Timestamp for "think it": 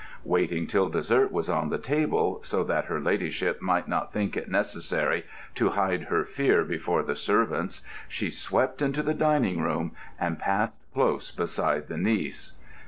4.11-4.49